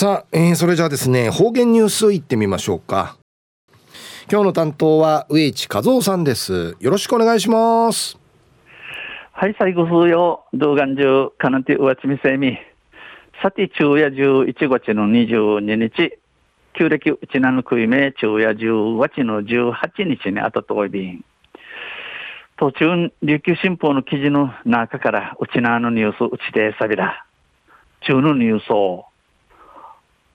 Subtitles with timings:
[0.00, 3.16] さあ、えー、それじゃあですね方言ニュースいってみましょうか。
[4.30, 6.76] 今日の担当は上地和夫さんです。
[6.78, 8.16] よろしくお願いします。
[9.32, 12.56] はい最後数曜動画中かなてうわちみせみ
[13.42, 16.16] さて昼夜11月の22日。
[16.74, 19.72] 旧暦うちなのくいめ昼夜10月の18
[20.04, 21.24] 日にあたとおいびん
[22.56, 27.24] 途中琉球新報の記事の中からうちなのニュースうちでさびら。
[28.02, 29.07] 中のニュースを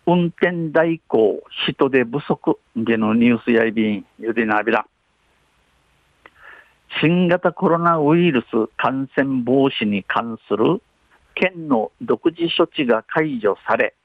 [0.05, 4.85] 運転代行人手不足でのニュースやいびんゆでなびら。
[7.02, 10.81] 新型コロナウイルス感染防止に関する
[11.35, 13.95] 県の独自処置が解除され、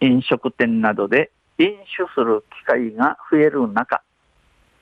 [0.00, 4.02] 飲食店などで飲酒する機会が増える中、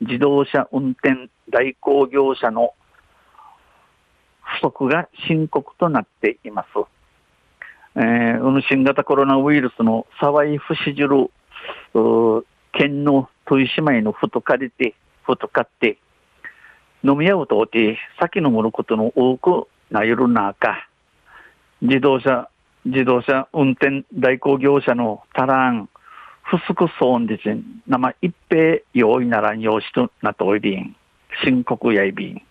[0.01, 2.73] 自動車運転代行業者の
[4.41, 6.96] 不足が深刻となっています。
[7.99, 11.31] えー、新型コロナウイルスの騒い不死じる、
[12.73, 14.95] 県の豊島へのふと借りて、
[15.25, 15.97] ふと買って、
[17.03, 20.87] 飲み合うとおて、先のもることの多くなゆる中、
[21.81, 22.51] 自動車、
[22.85, 25.89] 自動車運転代行業者の足らん、
[26.43, 30.95] 不足損んでちん、生一平用意ならん用紙となっておりん、
[31.43, 32.43] 深刻やいびん。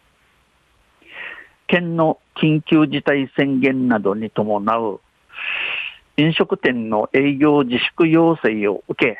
[1.67, 5.01] 県の緊急事態宣言などに伴う
[6.17, 9.17] 飲食店の営業自粛要請を受け、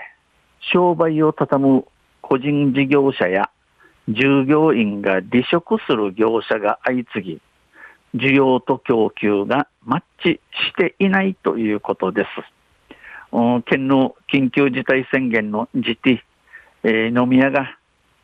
[0.72, 1.86] 商売を畳む
[2.22, 3.50] 個人事業者や
[4.08, 7.42] 従業員が離職する業者が相次
[8.14, 12.30] ぎ、需要と供給がマッチしていないということです。
[13.66, 16.22] 県の緊急事態宣言の時期、
[16.84, 17.78] えー、飲み屋が、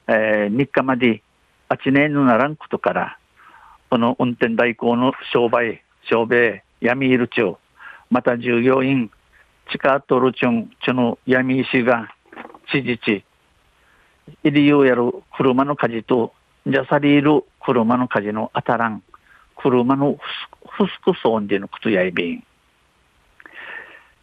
[0.08, 1.22] えー、3日まで
[1.68, 3.18] 8年のならんことから、
[3.90, 7.58] この運転代行の商売、商売、闇いる中、
[8.12, 9.10] また従業員、
[9.72, 12.14] 地下トルチュン、チュの闇石が、
[12.70, 13.24] 知事地、
[14.44, 16.34] イリユやる車の火事と、
[16.68, 19.02] ジャサリール車の火事の当たらん、
[19.56, 20.18] 車の
[20.68, 22.44] フスクソンでの靴やいびん。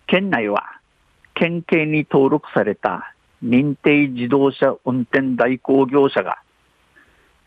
[0.06, 0.64] 県内は、
[1.32, 6.36] 県警に登録された認定自動車運転代行業者が、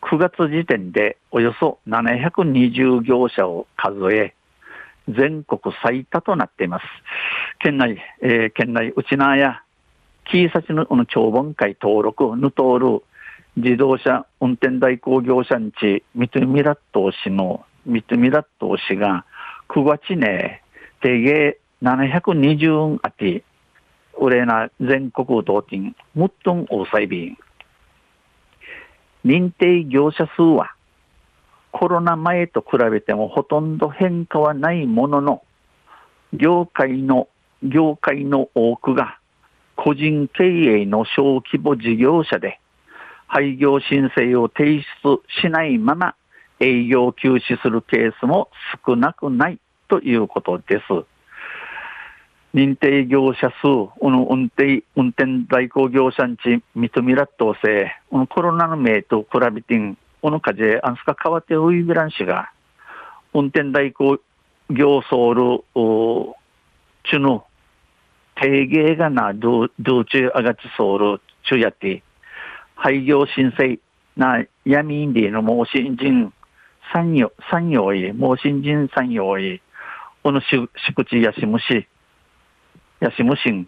[0.02, 4.34] 9月時点でおよそ720業者を数え、
[5.18, 6.86] 全国最多となっています。
[7.60, 9.64] 県内、えー、県内、内縄や、
[10.26, 13.04] キーサチの長本会登録、ヌトール、
[13.58, 19.26] 自動車運転代行業者にち、ミトミラット氏の、ミトミラット氏が、
[19.70, 20.64] 9月ね、
[21.02, 23.44] 定芸720あて、
[24.20, 27.38] 売れな全国同金、もっとん大細便。
[29.26, 30.76] 認定業者数は、
[31.72, 35.44] コロナ前と比べてもほとんど変化はないものの、
[36.34, 37.28] 業界の、
[37.64, 39.20] 業界の多くが
[39.76, 42.60] 個人経営の小規模事業者で、
[43.28, 46.16] 廃業申請を提出しないまま
[46.60, 48.50] 営業休止するケースも
[48.86, 50.84] 少なくないということです。
[52.54, 57.96] 認定業者数、運転、運転代行業者にち認めらっとせ、
[58.30, 62.52] コロナの名と比べて、この風、あんすか変わってウイグラン氏が、
[63.34, 64.20] 運転代行
[64.70, 65.64] 業ソウル、
[67.10, 67.46] ちゅの、
[68.36, 72.04] 定芸がな、どう、どうちゅあがちソウル、ちゅやって、
[72.76, 73.80] 廃業申請
[74.16, 76.32] な、闇インディの盲信人
[76.94, 79.62] 産業、産業い、盲信人産業い、
[80.24, 80.70] この宿
[81.06, 81.88] 地やしむし、
[83.00, 83.68] やしむしん、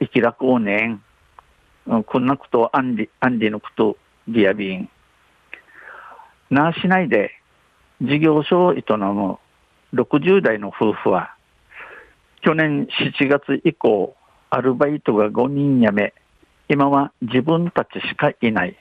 [0.00, 1.00] 生き楽をね
[1.86, 3.96] ん、こんなことあんり、あんりのこと、
[4.28, 4.88] リアビン。
[6.54, 7.32] 那覇市内で
[8.00, 9.38] 事業所を営む
[9.92, 11.34] 60代の夫婦は、
[12.42, 14.14] 去年7月以降、
[14.50, 16.14] アルバイトが5人辞め、
[16.68, 18.78] 今は自分たちしかいない。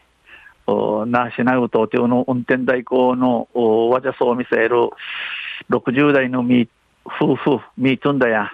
[0.68, 3.48] 那覇市内を東京の運転代行の
[3.90, 4.92] わじゃそう見せる
[5.72, 6.42] 60代の
[7.06, 8.52] 夫婦、ミートンだや、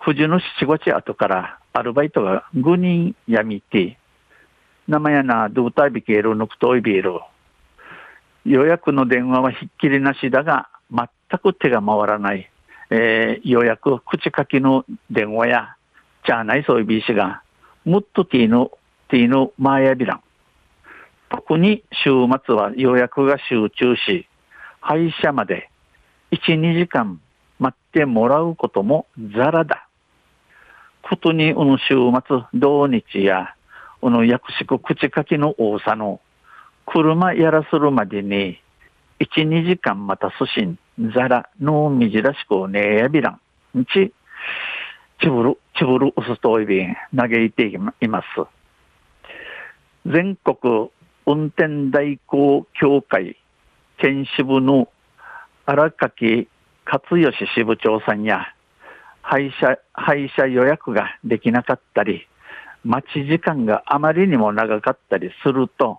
[0.00, 3.98] 藤の7月後からアルバイトが5人辞めて、
[4.88, 7.20] 生やな、ドゥータビケール、ノクトイビール、
[8.46, 11.08] 予約の電話はひっきりなしだが、全
[11.40, 12.50] く手が回らない。
[12.90, 15.76] えー、予約、口書きの電話や、
[16.24, 17.42] じゃあないそういうビーシが、
[17.84, 18.70] もっとティーの、
[19.08, 20.20] ティーのマーヤビラン。
[21.28, 22.10] 特に週
[22.44, 24.28] 末は予約が集中し、
[24.80, 25.68] 配車まで
[26.30, 27.20] 1、2時間
[27.58, 29.06] 待ってもらうことも
[29.36, 29.88] ザラだ。
[31.02, 31.94] ことに、この週
[32.26, 33.54] 末、土日や、
[34.00, 36.20] この役職口書きの多さの
[36.86, 38.60] 車やらするまでに、
[39.20, 40.78] 1、2時間またすしん、
[41.14, 43.40] ざらのみじらしくねえやびらん。
[43.86, 44.12] ち、
[45.20, 48.26] ちぶる、ちぶるうすといびん、嘆いています。
[50.06, 50.90] 全国
[51.26, 53.36] 運転代行協会
[53.98, 54.88] 県支部の
[55.64, 56.48] 荒垣
[56.84, 58.46] 勝義支部長さんや、
[59.22, 62.28] 配車、配車予約ができなかったり、
[62.84, 65.98] 待ち時間があまりにも長かったりすると、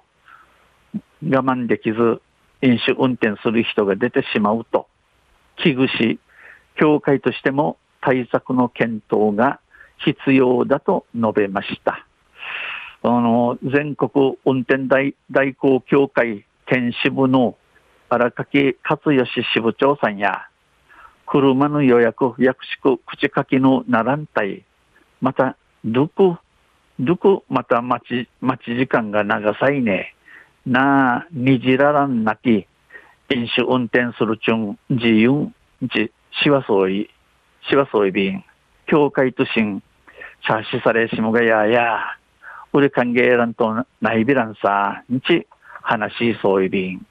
[1.24, 2.22] 我慢できず
[2.62, 4.88] 飲酒運転する人が出てしまうと、
[5.58, 6.20] 危惧し、
[6.76, 9.60] 協会としても対策の検討が
[10.06, 12.06] 必要だと述べました。
[13.04, 17.58] あの、全国運転代代行協会県支部の
[18.10, 20.48] 荒垣勝義支部長さんや、
[21.26, 24.64] 車の予約、約束、口書きのならんたい、
[25.20, 26.38] また、どこ、
[27.00, 30.16] どこ、また待ち、待ち時間が長さいね。
[30.68, 32.68] なあ、にじららんなき、
[33.30, 35.50] 飲酒運転するちゅん、自由、
[35.82, 36.12] じ、
[36.44, 37.10] しわそうい、
[37.70, 38.44] しわそういびん、
[38.86, 39.82] 教会としん、
[40.46, 42.00] しゃしされしもがやや、
[42.74, 45.48] うれ歓迎らんとないびらんさ、んち、
[45.84, 47.06] 話しそういびん。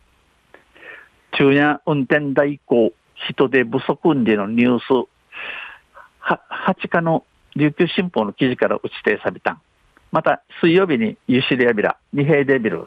[1.33, 2.93] 昼夜運転代行、
[3.27, 5.09] 人手不足でのニュース、
[6.19, 7.25] は、8日の
[7.55, 9.59] 琉球新報の記事から打ち定された。
[10.13, 12.87] また、水曜日にユシリアビラ、二平デビル。